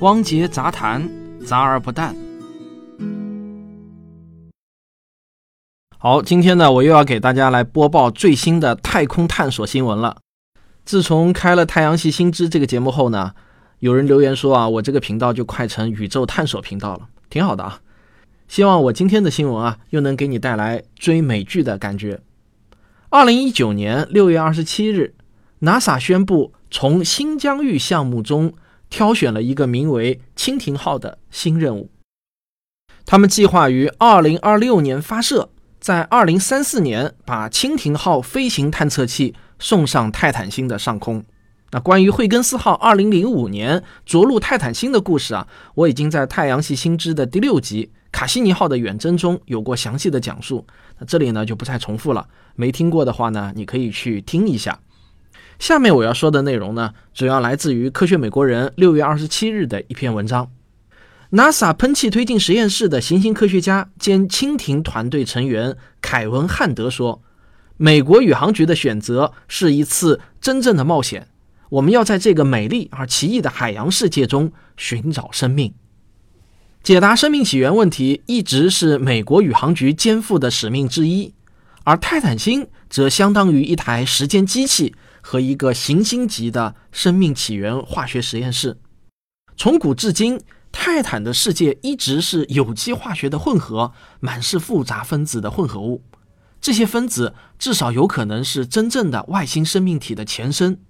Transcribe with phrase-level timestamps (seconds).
[0.00, 1.08] 汪杰杂谈，
[1.44, 2.14] 杂而不淡。
[5.96, 10.16] 好，今天呢，我又要给大家来播报最新的太空探索新闻了。
[10.84, 13.32] 自从开了《太阳系新知》这个节目后呢，
[13.78, 17.80] 有人留言说啊，我这个频道就快成宇宙探索频道了，挺好的啊。
[18.48, 22.20] 希望我今天的新闻啊，又能给你带来追美剧的感觉。
[23.08, 25.14] 二零一九年六月二十七日
[25.60, 28.54] ，NASA 宣布从新疆域项目中
[28.90, 31.90] 挑选了一个名为“蜻蜓号”的新任务。
[33.04, 41.24] 他们计划于二零二六年发射，在二零三四年把“蜻蜓号”飞行探测器送上泰坦星的上空。
[41.72, 47.90] 那关于惠更斯号二零零五年着陆泰坦星的故事啊，我已经在《太阳系新知》的第六集。
[48.12, 50.66] 卡西尼号的远征中有过详细的讲述，
[50.98, 52.26] 那这里呢就不再重复了。
[52.54, 54.78] 没听过的话呢，你可以去听一下。
[55.58, 60.50] 下面我要说的内容呢，主要来自于《科学美国人》六月二十七日的一篇文章。
[61.32, 67.20] NASA 喷气推进实验室的行星科学家兼蜻蜓团队成员凯文·汉德说
[67.76, 71.28] ：“美国宇航局的选择是一次真正的冒险，
[71.70, 75.74] 我们要在这个美丽而奇异的海洋世界中寻找生命。”
[76.84, 81.34] 解答生命起源问题一直是美国宇航局肩负的使命之一，
[81.86, 88.78] 而泰坦星则相当于一台时间机器和一个行星级的生命起源化学实验室。
[89.56, 90.40] 从古至今，
[90.72, 96.02] 泰坦的世界一直是有机化学的混合，满是复杂分子的混合物。
[96.60, 100.80] 这些分子至少有可能是真正的外星生命体的前身。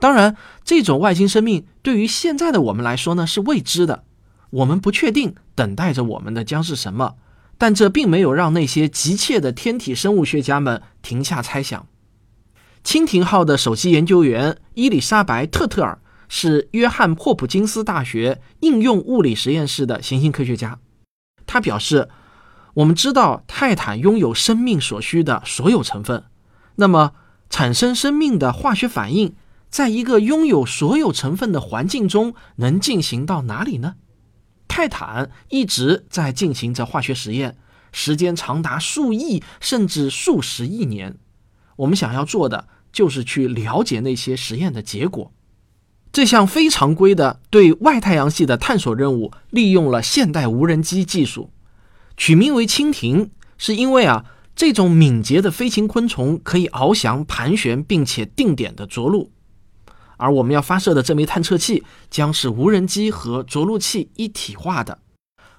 [0.00, 4.04] 当然，这种外星生命对于现在的我们来说呢是未知的。
[4.48, 7.16] 我们不确定等待着我们的将是什么，
[7.58, 11.86] 但这并没有让那些急切的天体生物学家们停下猜想。
[12.84, 20.78] 蜻蜓号的首席研究员伊丽莎白·特特尔是约翰霍普金斯大学应用物理实验室的行星科学家。
[21.46, 22.08] 他表示
[22.74, 26.24] ：“我们知道泰坦拥有生命所需的所有成分，
[26.76, 27.12] 那么
[27.50, 29.34] 产生生命的化学反应，
[29.68, 33.96] 在一个拥有所有成分的环境中能进行到哪里呢？”
[34.78, 37.56] 泰坦一直在进行着化学实验，
[37.90, 41.16] 时间长达数亿甚至数十亿年。
[41.74, 45.32] 我们想要做的就是去了解那些实验的结果。
[46.12, 51.50] 这项非常规的对外太阳系的探索任务，利用了现代无人机技术，
[52.16, 59.32] 取名为“蜻蜓”，是因为啊，这种敏捷的飞行昆虫可以翱翔、盘旋，并且定点的着陆。
[60.18, 65.00] 而我们要发射的这枚探测器将是无人机和着陆器一体化的，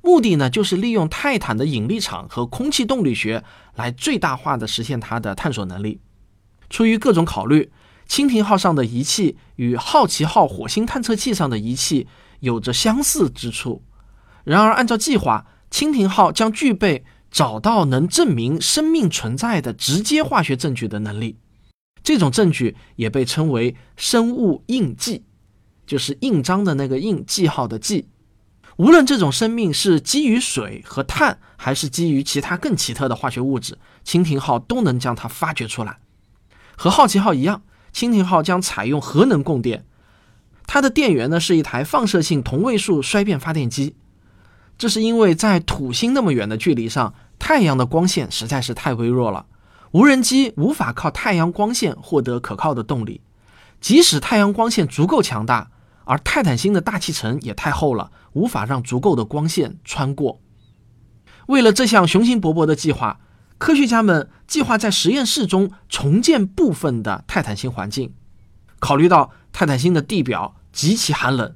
[0.00, 3.42] 目的呢就是利用泰坦的引力场和空气动力学
[3.74, 6.00] 来最大化的实现它的探索能力。
[6.70, 7.70] 出于各种考虑，
[8.08, 12.06] 蜻蜓号上的仪器与好奇号火星探测器上的仪器
[12.40, 13.82] 有着相似之处。
[14.44, 21.38] 然而，按照计划，蜻蜓号将具备找到能证明生命存在的直接化学证据的能力。
[22.02, 25.24] 这种证据也被称为生物印记，
[25.86, 28.08] 就是印章的那个印，记号的记。
[28.76, 35.98] 无论这种生命是基于水和碳，还是基于其他更奇特的化学物质，蜻蜓号都能将它发掘出来。
[36.76, 37.62] 和好奇号一样，
[37.94, 39.84] 蜻蜓号将采用核能供电，
[40.66, 43.94] 它的电源呢是一台放射性同位素衰变发电机。
[44.78, 49.46] 这是因为在土星那么远的距离上，太阳的光线实在是太微弱了。
[49.92, 53.20] 无人机无法靠太阳光线获得可靠的动力，
[53.80, 55.70] 即使太阳光线足够强大，
[56.04, 60.40] 而泰坦星的大气层也太厚了，无法让足够的光线穿过。
[61.46, 63.20] 为了这项雄心勃勃的计划，
[63.58, 68.14] 科学家们计划在实验室中重建部分的泰坦星环境。
[68.78, 71.54] 考虑到泰坦星的地表极其寒冷，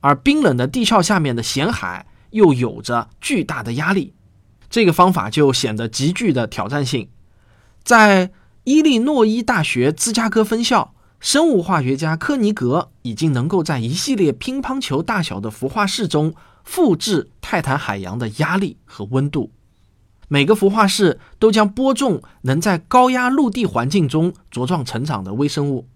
[0.00, 4.14] 而冰冷的地壳下面的咸海又有着巨大的压力，
[4.70, 7.08] 这个方法就显得极具的挑战性。
[7.82, 8.30] 在
[8.64, 16.32] 伊利诺伊大学芝加哥分校，生物化学家科尼格已经能够在一系列乒乓球大小的孵化室中
[16.64, 19.50] 复制泰坦海洋的压力和温度。
[20.28, 25.88] 每个孵化室都将播种能在高压陆地环境中茁壮成长的微生物。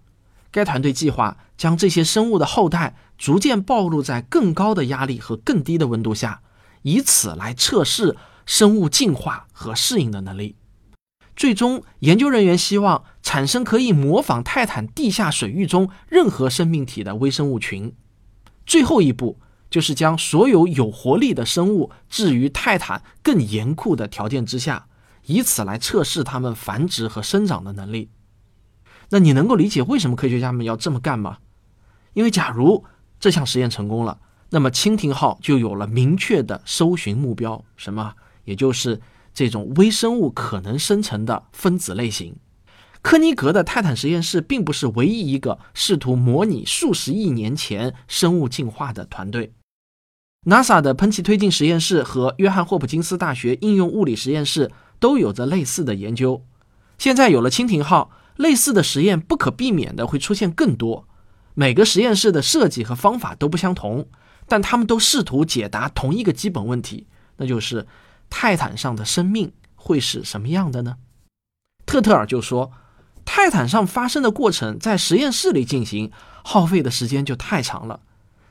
[0.51, 6.41] 该团队计划将这些生物的后代逐渐暴露在更高的压力和更低的温度下，
[6.83, 8.15] 以此来测试
[8.45, 10.55] 生物进化和适应的能力。
[11.37, 17.93] 最终，研究人员希望产生可以模仿泰坦地下水域中任何生命体的微生物群。
[18.65, 19.39] 最后一步
[19.69, 24.87] 就是将所有有活力的生物置于泰坦更严酷的条件之下，
[25.27, 28.09] 以此来测试它们繁殖和生长的能力。
[29.09, 31.37] 那你能够理解为什么科学家们要这么干吗？
[32.13, 32.83] 因为假如
[33.19, 34.19] 这项实验成功了，
[34.49, 38.15] 那么蜻蜓号就有了明确的搜寻目标，什么？
[38.43, 38.99] 也就是
[39.37, 42.37] 这种微生物可能生成的分子类型。
[43.03, 49.53] 科尼格的泰坦实验室并不是唯一一个试图模拟数十亿年前生物进化的团队。
[50.47, 56.43] NASA 的喷气推进实验室和约翰霍普金斯大学应用物理实验室都有着类似的研究。
[56.97, 61.07] 现在有了蜻蜓号，类似的实验不可避免的会出现更多。
[61.53, 64.07] 每个实验室的设计和方法都不相同，
[64.47, 67.05] 但他们都试图解答同一个基本问题，
[67.37, 67.85] 那就是
[68.29, 70.97] 泰坦上的生命会是什么样的呢？
[71.85, 72.71] 特特尔就说。
[73.29, 76.13] 泰坦上发生的过程在实验室里进行，
[76.45, 77.99] 耗费的时间就太长了。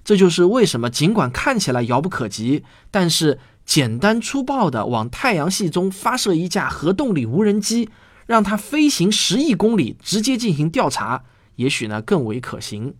[0.05, 7.88] 这就是为什么尽管看起来遥不可及，但是简单粗暴地往太阳系中发射一架核动力无人机，
[8.26, 11.25] 让它飞行十亿公里，直接进行调查，
[11.55, 12.94] 也许呢更为可行。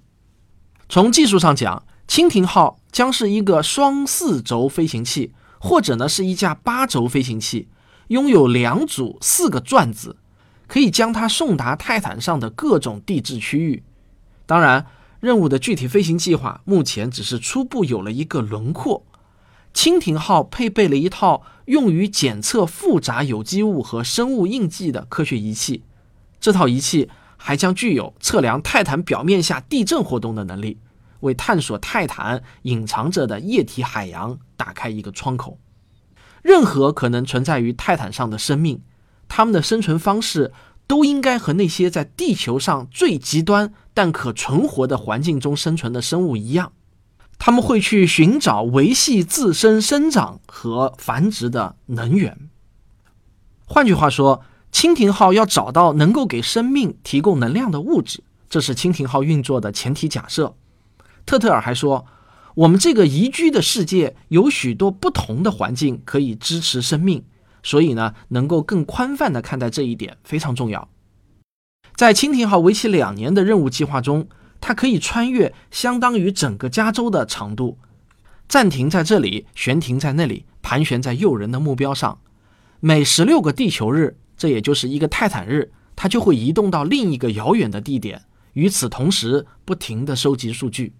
[0.88, 5.34] 从技术上讲，蜻蜓号将是一个双四轴飞行器，
[5.66, 7.68] 或者呢是一架八轴飞行器，
[8.08, 10.16] 拥有两组四个转子。
[10.68, 13.84] 可以将它送达泰坦上的各种地质区域。
[14.46, 14.86] 当然，
[15.20, 19.04] 任务的具体飞行计划目前只是初步有了一个轮廓。
[19.72, 25.84] 蜻蜓号配备了一套用于检测复杂有机物和生物印记的科学仪器，
[26.40, 30.78] 这套仪器还将具有测量泰坦表面下地震活动的能力，
[31.26, 35.58] 为探索泰坦隐藏着的液体海洋打开一个窗口。
[36.43, 38.81] 任何可能存在于泰坦上的生命。
[39.28, 40.52] 他们的生存方式
[40.87, 46.73] 都应该和那些在地球上最极端但可存活的环境中生存的生物一样，
[47.37, 52.49] 他们会去寻找维系自身生长和繁殖的能源。
[53.64, 60.55] 换句话说，蜻蜓号要找到能够给生命提供能量的物质，这是蜻蜓号运作的前提假设。
[61.26, 62.06] 特特尔还说，
[62.55, 67.25] 我们这个宜居的世界有许多不同的环境可以支持生命。
[67.62, 70.88] 所以呢，能够更宽泛的看待这一点非常重要。
[71.96, 74.28] 在蜻蜓号为期两年的任务计划中，
[74.61, 77.78] 它可以穿越相当于整个加州的长度，
[78.46, 82.20] 暂停在这里，悬停在那里，盘旋在诱人的目标上。
[82.78, 88.23] 每十六个地球日，这也就是一个泰坦日，它就会移动到另一个遥远的地点。
[88.52, 90.94] 与此同时，不停地收集数据。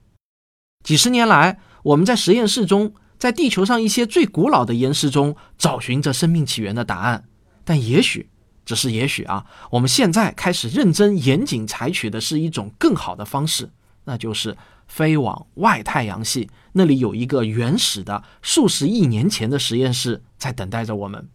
[0.87, 2.95] 几十年来，我们在实验室中。
[3.19, 7.25] 在地球上一些最古老的岩石中找寻着生命起源的答案，
[7.65, 8.29] 但也许
[8.67, 13.71] 只是也许啊，我们现在开始认真严谨采取的是一种更好的方式，
[14.05, 14.55] 那就是
[14.87, 21.27] 飞往外太阳系，那里有一个原始的数十亿年前的实验室在等待着我们。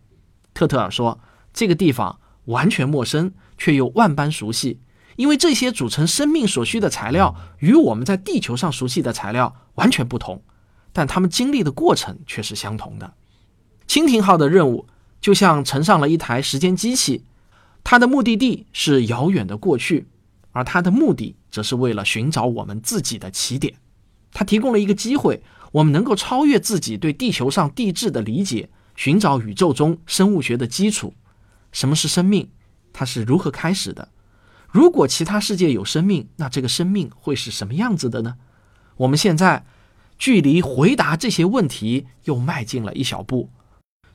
[0.53, 1.19] 特特尔说，
[1.51, 4.80] 这个地方完全陌生，却又万般熟悉，
[5.21, 10.41] 因为这些组成生命所需的材料与我们在地球上熟悉的材料完全不同。
[10.91, 13.13] 但他们经历的过程却是相同的。
[13.88, 14.88] 蜻蜓号的任务
[15.21, 17.23] 就像乘上了一台时间机器，
[17.83, 20.07] 它的目的地是遥远的过去，
[20.53, 23.75] 而它的目的则是为了寻找我们自己的起点。
[24.33, 31.13] 它提供了一个机会，我们能够超越自己对地球上地质的理解，寻找宇宙中生物学的基础。
[31.71, 32.50] 什么是生命？
[32.91, 34.09] 它是如何开始的？
[34.71, 38.35] 如果其他世界有生命，那这个生命会是什么样子的呢？
[38.97, 39.65] 我们现在。
[40.21, 43.50] 距离回答这些问题又迈进了一小步，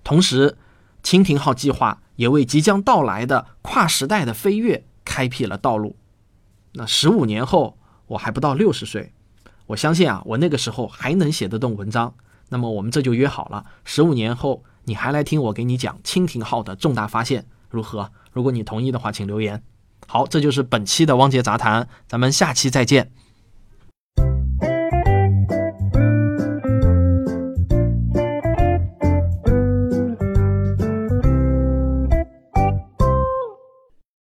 [0.04, 0.56] 同时，
[1.02, 5.96] 蜻蜓号计划也为即将到来的跨时代的飞跃开辟了道路。
[6.74, 7.76] 那十五年后，
[8.06, 9.12] 我还不到六十岁，
[9.66, 12.14] 我相信啊，我那个时候还能写得动文章。
[12.50, 18.12] 那么，我们这就约好了，十五年后你还来听我给你讲蜻蜓号的重大发现，如何？
[18.30, 19.60] 如果你同意的话，请留言。
[20.06, 23.10] 好，这就是本期的汪杰杂谈，咱们下期再见。